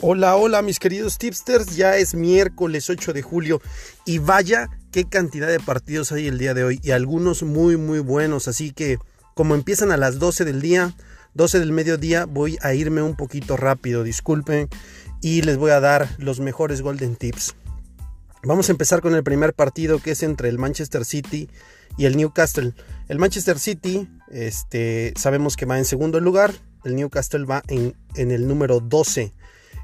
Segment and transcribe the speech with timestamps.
[0.00, 3.60] Hola, hola mis queridos tipsters, ya es miércoles 8 de julio
[4.04, 7.98] y vaya qué cantidad de partidos hay el día de hoy y algunos muy muy
[7.98, 8.98] buenos, así que
[9.34, 10.94] como empiezan a las 12 del día,
[11.34, 14.68] 12 del mediodía, voy a irme un poquito rápido, disculpen,
[15.20, 17.56] y les voy a dar los mejores golden tips.
[18.44, 21.50] Vamos a empezar con el primer partido que es entre el Manchester City
[21.96, 22.72] y el Newcastle.
[23.08, 26.54] El Manchester City, este, sabemos que va en segundo lugar,
[26.84, 29.32] el Newcastle va en, en el número 12.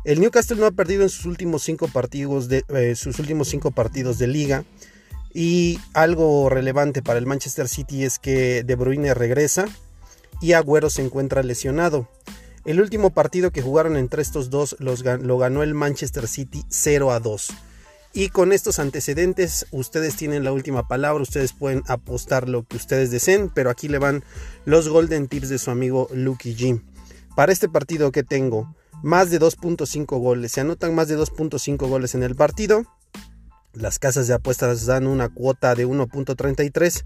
[0.04, 3.70] El Newcastle no ha perdido en sus últimos cinco partidos de, eh, sus últimos cinco
[3.70, 4.64] partidos de liga.
[5.32, 9.66] Y algo relevante para el Manchester City es que De Bruyne regresa
[10.40, 12.08] y Agüero se encuentra lesionado.
[12.64, 17.10] El último partido que jugaron entre estos dos los, lo ganó el Manchester City 0
[17.10, 17.48] a 2.
[18.12, 23.10] Y con estos antecedentes, ustedes tienen la última palabra, ustedes pueden apostar lo que ustedes
[23.10, 24.22] deseen, pero aquí le van
[24.66, 26.80] los golden tips de su amigo Lucky G.
[27.34, 30.52] Para este partido que tengo, más de 2.5 goles.
[30.52, 32.84] Se anotan más de 2.5 goles en el partido.
[33.72, 37.02] Las casas de apuestas dan una cuota de 1.33.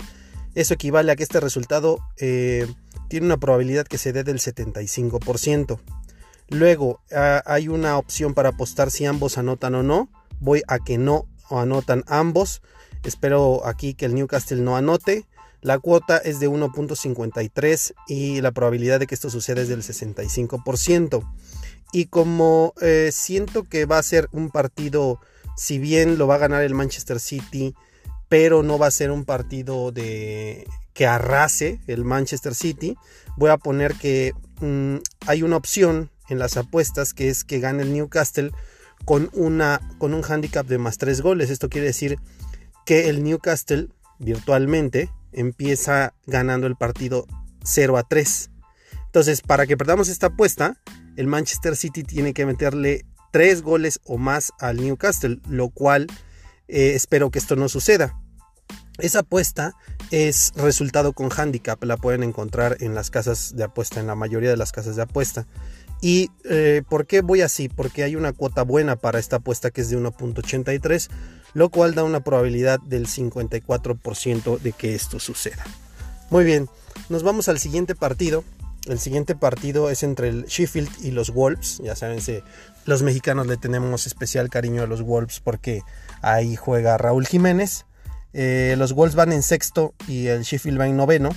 [0.54, 2.66] Eso equivale a que este resultado eh,
[3.08, 5.78] tiene una probabilidad que se dé del 75%.
[6.50, 7.00] Luego
[7.44, 10.08] hay una opción para apostar si ambos anotan o no.
[10.40, 12.62] Voy a que no anotan ambos.
[13.02, 15.26] Espero aquí que el Newcastle no anote.
[15.60, 21.26] La cuota es de 1.53 y la probabilidad de que esto suceda es del 65%
[21.92, 25.20] y como eh, siento que va a ser un partido,
[25.56, 27.74] si bien lo va a ganar el Manchester City,
[28.28, 32.96] pero no va a ser un partido de que arrase el Manchester City,
[33.36, 37.82] voy a poner que mm, hay una opción en las apuestas que es que gane
[37.82, 38.50] el Newcastle
[39.04, 41.50] con, una, con un handicap de más 3 goles.
[41.50, 42.18] Esto quiere decir
[42.84, 47.26] que el Newcastle virtualmente empieza ganando el partido
[47.64, 48.50] 0 a 3.
[49.06, 50.78] Entonces, para que perdamos esta apuesta,
[51.18, 56.06] el Manchester City tiene que meterle tres goles o más al Newcastle, lo cual
[56.68, 58.16] eh, espero que esto no suceda.
[58.98, 59.74] Esa apuesta
[60.12, 64.48] es resultado con handicap, la pueden encontrar en las casas de apuesta, en la mayoría
[64.48, 65.44] de las casas de apuesta.
[66.00, 67.68] ¿Y eh, por qué voy así?
[67.68, 71.08] Porque hay una cuota buena para esta apuesta que es de 1.83,
[71.52, 75.64] lo cual da una probabilidad del 54% de que esto suceda.
[76.30, 76.68] Muy bien,
[77.08, 78.44] nos vamos al siguiente partido,
[78.88, 81.80] el siguiente partido es entre el Sheffield y los Wolves.
[81.82, 82.20] Ya saben,
[82.84, 85.82] los mexicanos le tenemos especial cariño a los Wolves porque
[86.22, 87.86] ahí juega Raúl Jiménez.
[88.32, 91.30] Eh, los Wolves van en sexto y el Sheffield va en noveno.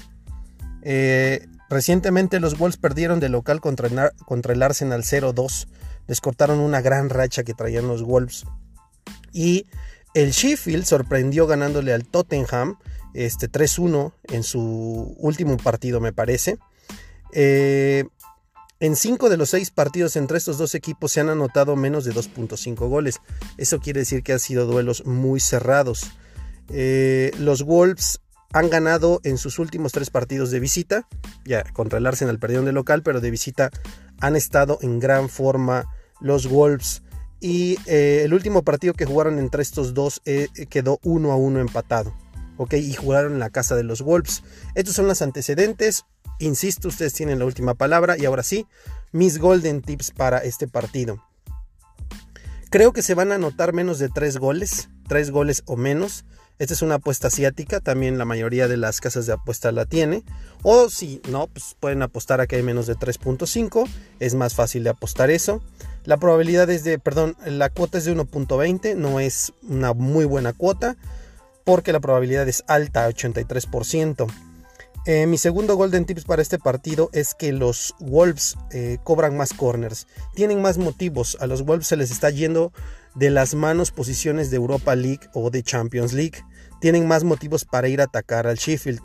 [0.82, 5.68] Eh, recientemente los Wolves perdieron de local contra el, Arsenal 0-2.
[6.08, 8.46] Les cortaron una gran racha que traían los Wolves.
[9.32, 9.68] Y
[10.14, 12.78] el Sheffield sorprendió ganándole al Tottenham
[13.14, 16.60] este 3-1 en su último partido, me parece.
[17.34, 18.06] Eh,
[18.80, 22.14] en cinco de los seis partidos entre estos dos equipos se han anotado menos de
[22.14, 23.22] 2.5 goles.
[23.58, 26.12] Eso quiere decir que han sido duelos muy cerrados.
[26.70, 28.22] Eh, los Wolves
[28.54, 31.08] han ganado en sus últimos tres partidos de visita.
[31.46, 33.70] Ya contra el Arsenal perdieron de local, pero de visita
[34.20, 35.86] han estado en gran forma
[36.20, 37.04] los Wolves.
[37.40, 40.22] Y eh, el último partido que jugaron entre estos dos
[40.70, 42.14] quedó uno a uno empatado.
[42.58, 42.74] ¿ok?
[42.76, 44.44] Y jugaron en la casa de los Wolves.
[44.76, 46.06] Estos son los antecedentes.
[46.42, 48.66] Insisto, ustedes tienen la última palabra y ahora sí,
[49.12, 51.24] mis golden tips para este partido.
[52.72, 56.26] Creo que se van a anotar menos de 3 goles, 3 goles o menos.
[56.58, 60.24] Esta es una apuesta asiática, también la mayoría de las casas de apuesta la tiene.
[60.64, 63.88] O si no, pues pueden apostar a que hay menos de 3.5,
[64.20, 65.62] es más fácil de apostar eso.
[66.06, 70.54] La probabilidad es de, perdón, la cuota es de 1.20, no es una muy buena
[70.54, 70.98] cuota,
[71.66, 74.51] porque la probabilidad es alta, 83%.
[75.08, 79.52] Eh, mi segundo golden tips para este partido es que los Wolves eh, cobran más
[79.52, 82.72] corners, tienen más motivos, a los Wolves se les está yendo
[83.16, 86.44] de las manos posiciones de Europa League o de Champions League,
[86.82, 89.02] tienen más motivos para ir a atacar al Sheffield.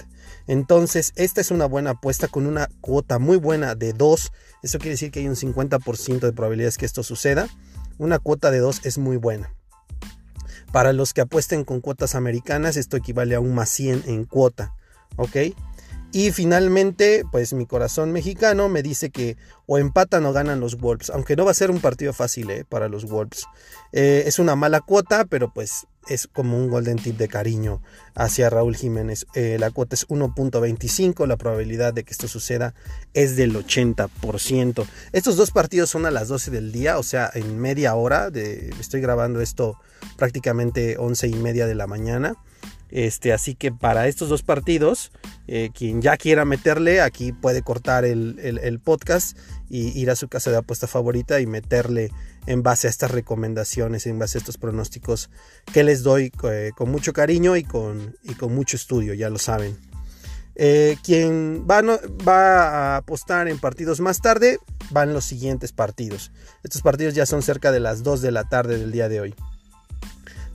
[0.47, 4.33] Entonces, esta es una buena apuesta con una cuota muy buena de 2.
[4.63, 7.49] Eso quiere decir que hay un 50% de probabilidades que esto suceda.
[7.99, 9.55] Una cuota de 2 es muy buena.
[10.73, 14.75] Para los que apuesten con cuotas americanas, esto equivale a un más 100 en cuota.
[15.17, 15.37] ¿Ok?
[16.17, 19.37] Y finalmente, pues mi corazón mexicano me dice que
[19.67, 22.65] o empatan o ganan los Wolves, aunque no va a ser un partido fácil eh,
[22.67, 23.45] para los Wolves.
[23.93, 27.83] Eh, es una mala cuota, pero pues es como un golden tip de cariño
[28.15, 29.27] hacia Raúl Jiménez.
[29.35, 32.73] Eh, la cuota es 1.25, la probabilidad de que esto suceda
[33.13, 34.87] es del 80%.
[35.13, 38.31] Estos dos partidos son a las 12 del día, o sea, en media hora.
[38.31, 39.79] De, estoy grabando esto
[40.17, 42.37] prácticamente 11 y media de la mañana.
[42.89, 45.11] Este, así que para estos dos partidos,
[45.49, 49.37] eh, quien ya quiera meterle, aquí puede cortar el, podcast
[49.69, 52.11] y ir a su casa de apuesta favorita y meterle
[52.47, 55.31] en base a estas recomendaciones, en base a estos pronósticos
[55.73, 59.39] que les doy eh, con mucho cariño y con, y con mucho estudio, ya lo
[59.39, 59.77] saben.
[60.59, 64.59] Eh, quien va, va, a apostar en partidos más tarde
[64.91, 66.33] van los siguientes partidos.
[66.65, 69.35] Estos partidos ya son cerca de las 2 de la tarde del día de hoy.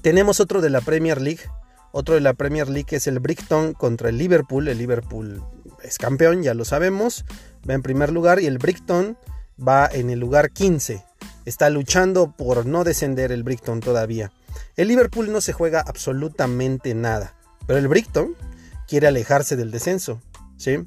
[0.02, 1.42] Tenemos otro de la Premier League.
[1.92, 4.68] Otro de la Premier League es el Brighton contra el Liverpool.
[4.68, 5.44] El Liverpool
[5.84, 7.26] es campeón, ya lo sabemos.
[7.70, 9.18] Va en primer lugar y el Brighton
[9.60, 11.04] va en el lugar 15.
[11.46, 14.32] Está luchando por no descender el Brighton todavía.
[14.76, 17.36] El Liverpool no se juega absolutamente nada.
[17.68, 18.36] Pero el Brighton
[18.88, 20.22] quiere alejarse del descenso.
[20.58, 20.78] ¿sí?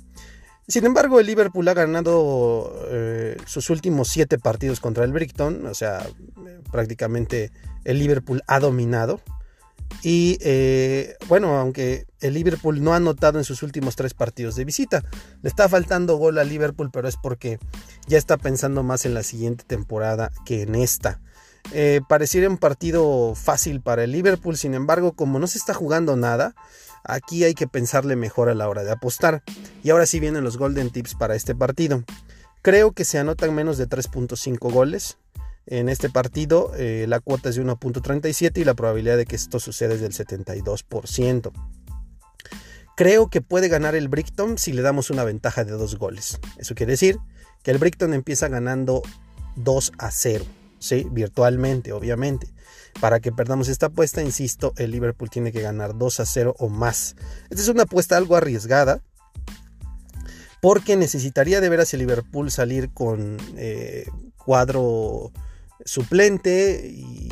[0.66, 5.66] Sin embargo, el Liverpool ha ganado eh, sus últimos siete partidos contra el Brighton.
[5.66, 6.06] O sea,
[6.72, 7.52] prácticamente
[7.84, 9.20] el Liverpool ha dominado.
[10.02, 14.64] Y eh, bueno, aunque el Liverpool no ha anotado en sus últimos tres partidos de
[14.64, 15.02] visita,
[15.42, 17.58] le está faltando gol al Liverpool, pero es porque
[18.06, 21.20] ya está pensando más en la siguiente temporada que en esta.
[21.72, 26.14] Eh, pareciera un partido fácil para el Liverpool, sin embargo, como no se está jugando
[26.16, 26.54] nada,
[27.04, 29.42] Aquí hay que pensarle mejor a la hora de apostar.
[29.82, 32.02] Y ahora sí vienen los golden tips para este partido.
[32.62, 35.18] Creo que se anotan menos de 3.5 goles.
[35.66, 39.60] En este partido eh, la cuota es de 1.37 y la probabilidad de que esto
[39.60, 41.52] suceda es del 72%.
[42.96, 46.38] Creo que puede ganar el Brighton si le damos una ventaja de dos goles.
[46.58, 47.18] Eso quiere decir
[47.62, 49.02] que el Brighton empieza ganando
[49.56, 50.44] 2 a 0.
[50.78, 51.06] ¿sí?
[51.10, 52.52] Virtualmente, obviamente.
[53.00, 56.68] Para que perdamos esta apuesta, insisto, el Liverpool tiene que ganar 2 a 0 o
[56.68, 57.16] más.
[57.50, 59.02] Esta es una apuesta algo arriesgada.
[60.60, 64.06] Porque necesitaría de veras el Liverpool salir con eh,
[64.36, 65.32] cuadro
[65.84, 67.28] suplente y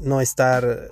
[0.00, 0.90] no estar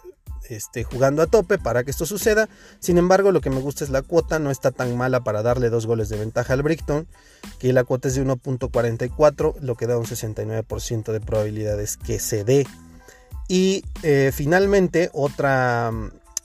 [0.48, 2.48] este, jugando a tope para que esto suceda.
[2.80, 5.70] Sin embargo, lo que me gusta es la cuota, no está tan mala para darle
[5.70, 7.06] dos goles de ventaja al Brighton,
[7.58, 12.44] que la cuota es de 1.44, lo que da un 69% de probabilidades que se
[12.44, 12.66] dé.
[13.48, 15.90] Y eh, finalmente, otra,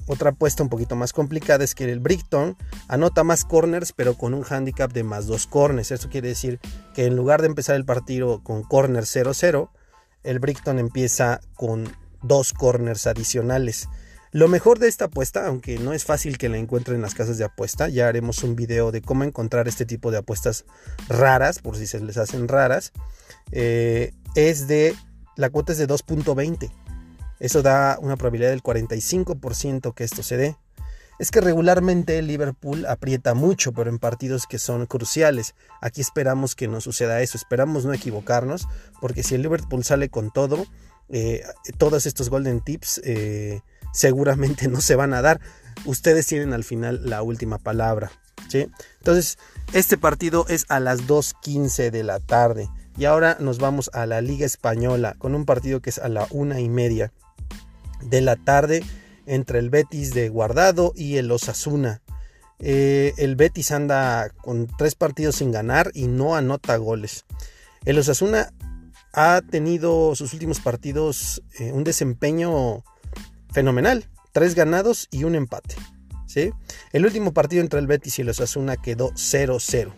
[0.08, 2.58] otra apuesta un poquito más complicada es que el Brighton
[2.88, 5.92] anota más corners, pero con un handicap de más dos corners.
[5.92, 6.60] Eso quiere decir
[6.94, 9.70] que en lugar de empezar el partido con corner 0-0,
[10.24, 13.88] el Brighton empieza con dos corners adicionales.
[14.32, 17.40] Lo mejor de esta apuesta, aunque no es fácil que la encuentren en las casas
[17.40, 20.66] de apuesta, ya haremos un video de cómo encontrar este tipo de apuestas
[21.08, 22.92] raras, por si se les hacen raras,
[23.52, 24.96] eh, es de,
[25.36, 26.72] la cuota es de 2.20.
[27.40, 30.58] Eso da una probabilidad del 45% que esto se dé.
[31.20, 35.54] Es que regularmente Liverpool aprieta mucho, pero en partidos que son cruciales.
[35.82, 38.68] Aquí esperamos que no suceda eso, esperamos no equivocarnos,
[39.02, 40.66] porque si el Liverpool sale con todo,
[41.10, 41.44] eh,
[41.78, 43.62] todos estos golden tips eh,
[43.92, 45.42] seguramente no se van a dar.
[45.86, 48.12] Ustedes tienen al final la última palabra.
[48.48, 48.68] ¿sí?
[49.00, 49.38] Entonces,
[49.74, 52.70] este partido es a las 2.15 de la tarde.
[52.98, 56.28] Y ahora nos vamos a la Liga Española con un partido que es a la
[56.32, 57.12] una y media
[58.02, 58.84] de la tarde
[59.30, 62.02] entre el Betis de Guardado y el Osasuna.
[62.58, 67.26] Eh, el Betis anda con tres partidos sin ganar y no anota goles.
[67.86, 68.52] El Osasuna
[69.14, 72.84] ha tenido sus últimos partidos eh, un desempeño
[73.52, 74.06] fenomenal.
[74.32, 75.76] Tres ganados y un empate.
[76.26, 76.52] ¿sí?
[76.92, 79.94] El último partido entre el Betis y el Osasuna quedó 0-0.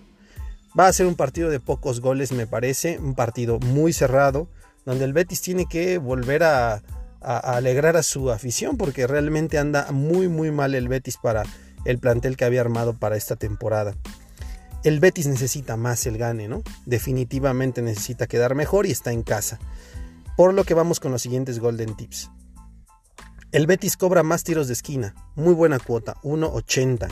[0.78, 3.00] Va a ser un partido de pocos goles, me parece.
[3.00, 4.50] Un partido muy cerrado,
[4.86, 6.82] donde el Betis tiene que volver a,
[7.22, 11.44] a, alegrar a su afición porque realmente anda muy muy mal el Betis para
[11.86, 13.96] el plantel que había armado para esta temporada.
[14.84, 16.64] El Betis necesita más el gane, ¿no?
[16.86, 19.60] Definitivamente necesita quedar mejor y está en casa.
[20.36, 22.32] Por lo que vamos con los siguientes Golden Tips.
[23.52, 27.10] El Betis cobra más tiros de esquina, muy buena cuota, 1.80.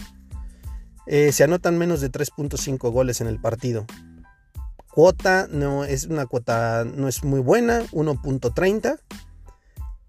[1.06, 3.86] Eh, se anotan menos de 3.5 goles en el partido.
[4.92, 9.00] Cuota no es una cuota no es muy buena, 1.30.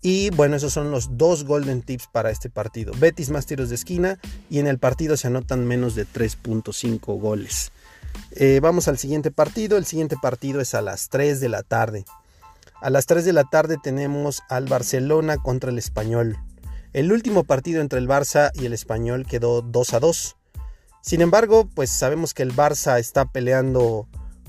[0.02, 2.92] Y bueno, esos son los dos golden tips para este partido.
[2.98, 7.72] Betis más tiros de esquina y en el partido se anotan menos de 3.5 goles.
[8.32, 9.76] Eh, vamos al siguiente partido.
[9.76, 12.04] El siguiente partido es a las 3 de la tarde.
[12.80, 16.38] A las 3 de la tarde tenemos al Barcelona contra el Español.
[16.94, 20.36] El último partido entre el Barça y el Español quedó 2 a 2.
[21.02, 24.08] Sin embargo, pues sabemos que el Barça está peleando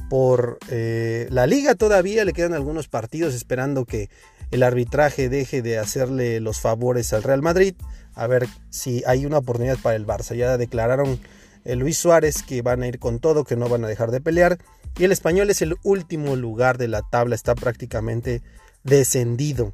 [0.10, 4.10] por eh, la liga todavía, le quedan algunos partidos esperando que
[4.52, 7.74] el arbitraje deje de hacerle los favores al Real Madrid,
[8.14, 10.36] a ver si hay una oportunidad para el Barça.
[10.36, 11.20] Ya declararon
[11.64, 14.22] el Luis Suárez que van a ir con todo, que no van a dejar de
[14.22, 14.58] pelear.
[14.98, 18.42] Y el español es el último lugar de la tabla, está prácticamente
[18.84, 19.74] descendido.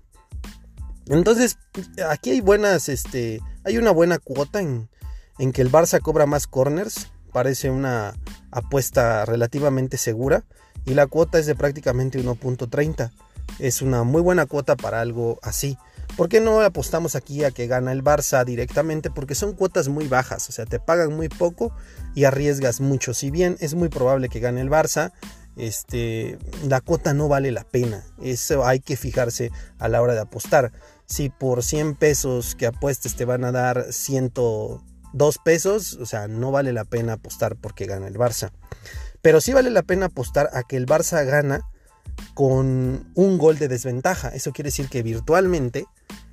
[1.08, 1.58] Entonces,
[2.08, 4.90] aquí hay buenas, este, hay una buena cuota en,
[5.40, 7.08] en que el Barça cobra más corners.
[7.34, 8.14] Parece una
[8.52, 10.46] apuesta relativamente segura.
[10.86, 13.12] Y la cuota es de prácticamente 1.30.
[13.60, 15.78] Es una muy buena cuota para algo así.
[16.16, 19.12] ¿Por qué no apostamos aquí a que gana el Barça directamente?
[19.12, 21.72] Porque son cuotas muy bajas, o sea, te pagan muy poco
[22.16, 23.14] y arriesgas mucho.
[23.14, 25.12] Si bien es muy probable que gane el Barça,
[25.58, 28.04] este, la cuota no vale la pena.
[28.22, 30.72] Eso hay que fijarse a la hora de apostar.
[31.06, 36.52] Si por 100 pesos que apuestes te van a dar 102 pesos, o sea, no
[36.52, 38.52] vale la pena apostar porque gana el Barça.
[39.22, 41.62] Pero sí vale la pena apostar a que el Barça gana
[42.34, 44.30] con un gol de desventaja.
[44.30, 45.86] Eso quiere decir que virtualmente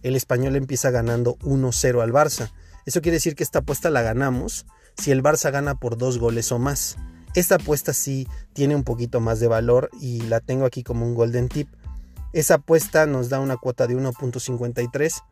[0.02, 2.50] el español empieza ganando 1-0 al Barça.
[2.86, 6.52] Eso quiere decir que esta apuesta la ganamos si el Barça gana por dos goles
[6.52, 6.96] o más.
[7.34, 11.14] Esta apuesta sí tiene un poquito más de valor y la tengo aquí como un
[11.14, 11.68] golden tip.
[12.32, 15.22] Esa apuesta nos da una cuota de 1.53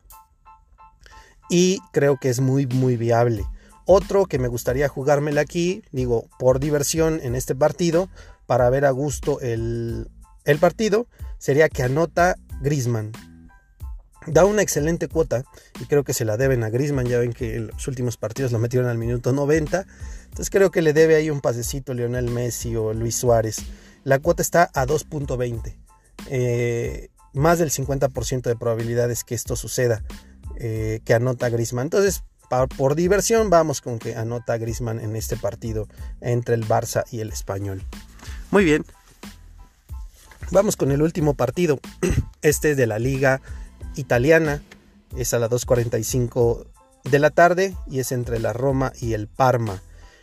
[1.48, 3.44] y creo que es muy muy viable.
[3.84, 8.08] Otro que me gustaría jugármela aquí, digo, por diversión en este partido,
[8.46, 10.08] para ver a gusto el,
[10.44, 11.06] el partido,
[11.38, 13.12] sería que anota Grisman
[14.26, 15.44] da una excelente cuota
[15.80, 17.06] y creo que se la deben a Grisman.
[17.06, 19.86] Ya ven que en los últimos partidos lo metieron al minuto 90.
[20.24, 23.58] Entonces creo que le debe ahí un pasecito Lionel Messi o Luis Suárez.
[24.04, 25.76] La cuota está a 2.20.
[26.28, 30.02] Eh, más del 50% de probabilidades que esto suceda,
[30.56, 31.86] eh, que anota Grisman.
[31.86, 32.22] Entonces,
[32.76, 35.88] por diversión, vamos con que anota Grisman en este partido
[36.20, 37.82] entre el Barça y el Español.
[38.50, 38.84] Muy bien.
[40.52, 41.80] Vamos con el último partido.
[42.42, 43.40] Este es de la Liga
[43.96, 44.62] italiana.
[45.16, 46.66] Es a las 2.45
[47.04, 49.80] de la tarde y es entre la Roma y el Parma.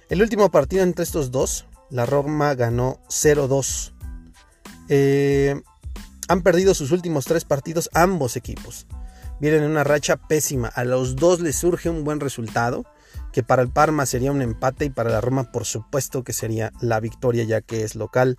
[0.08, 3.92] El último partido entre estos dos, la Roma ganó 0-2.
[4.90, 5.60] Eh,
[6.28, 8.86] han perdido sus últimos tres partidos ambos equipos.
[9.40, 10.68] Vienen en una racha pésima.
[10.68, 12.86] A los dos les surge un buen resultado,
[13.34, 16.72] que para el Parma sería un empate y para la Roma por supuesto que sería
[16.82, 18.38] la victoria ya que es local.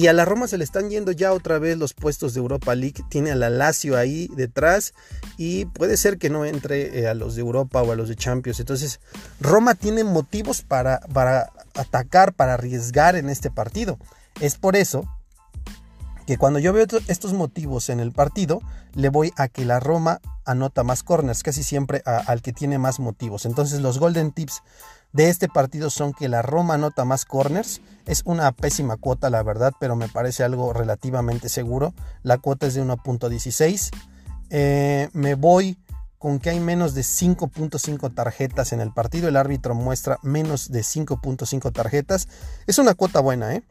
[0.00, 2.74] Y a la Roma se le están yendo ya otra vez los puestos de Europa
[2.74, 3.04] League.
[3.10, 4.94] Tiene a la Lazio ahí detrás
[5.36, 8.16] y puede ser que no entre eh, a los de Europa o a los de
[8.16, 8.60] Champions.
[8.60, 8.98] Entonces,
[9.40, 13.98] Roma tiene motivos para, para atacar, para arriesgar en este partido.
[14.40, 15.04] Es por eso
[16.26, 18.62] que cuando yo veo estos motivos en el partido,
[18.94, 23.00] le voy a que la Roma anota más corners, casi siempre al que tiene más
[23.00, 23.46] motivos.
[23.46, 24.62] Entonces, los Golden Tips
[25.12, 27.80] de este partido son que la Roma anota más corners.
[28.06, 31.94] Es una pésima cuota, la verdad, pero me parece algo relativamente seguro.
[32.22, 33.90] La cuota es de 1.16.
[34.50, 35.78] Eh, me voy
[36.18, 39.28] con que hay menos de 5.5 tarjetas en el partido.
[39.28, 42.28] El árbitro muestra menos de 5.5 tarjetas.
[42.66, 43.62] Es una cuota buena, ¿eh?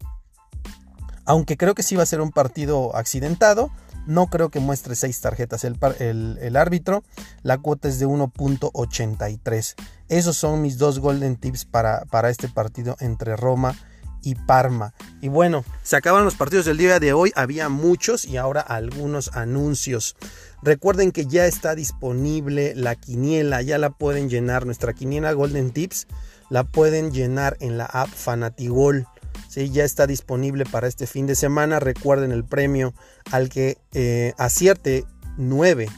[1.30, 3.70] Aunque creo que sí va a ser un partido accidentado.
[4.08, 7.04] No creo que muestre 6 tarjetas el, árbitro.
[7.44, 9.76] La cuota es de 1.83.
[10.08, 13.76] Esos son mis dos golden tips para, para este partido entre Roma
[14.24, 14.96] y Parma.
[15.22, 17.32] Y bueno, se acaban los partidos del día de hoy.
[17.36, 20.16] Había muchos y ahora algunos anuncios.
[20.64, 23.62] Recuerden que ya está disponible la quiniela.
[23.62, 24.66] Ya la pueden llenar.
[24.66, 26.08] Nuestra quiniela Golden Tips
[26.50, 29.06] la pueden llenar en la app Fanatigol.
[29.50, 29.70] ¿Sí?
[29.72, 31.82] Ya está disponible para este fin de semana.
[31.82, 32.94] Recuerden el premio
[33.32, 35.04] al que eh, acierte
[35.38, 35.90] 9,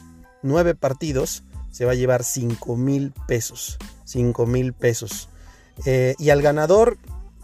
[0.41, 1.43] 9 partidos.
[1.70, 3.77] Se va a llevar 5 mil pesos.
[4.05, 5.29] 5 mil pesos.
[5.86, 6.98] Eh, y al ganador,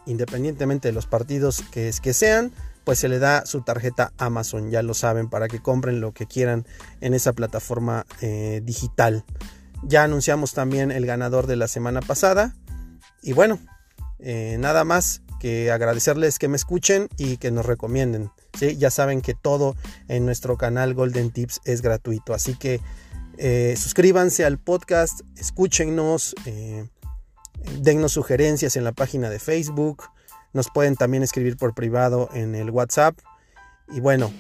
[0.06, 2.52] independientemente de los partidos que, que sean,
[2.84, 6.26] pues se le da su tarjeta Amazon, ya lo saben, para que compren lo que
[6.26, 6.66] quieran
[7.02, 9.26] en esa plataforma eh, digital.
[9.84, 12.56] Ya anunciamos también el ganador de la semana pasada.
[13.22, 13.60] Y bueno,
[14.20, 18.32] nada más que agradecerles que me escuchen y que nos recomienden.
[18.58, 18.78] ¿sí?
[18.78, 19.76] Ya saben que todo
[20.08, 22.34] en nuestro canal Golden Tips es gratuito.
[22.34, 22.82] Así que
[23.38, 26.88] eh, suscríbanse al podcast, escúchenos, eh,
[27.80, 30.04] dennos sugerencias en la página de Facebook.
[30.54, 33.18] Nos pueden también escribir por privado en el WhatsApp.
[33.90, 34.32] Y bueno,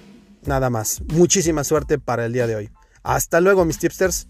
[0.46, 1.02] nada más.
[1.14, 2.70] Muchísima suerte para el día de hoy.
[3.04, 4.28] Hasta luego, mis tipsters.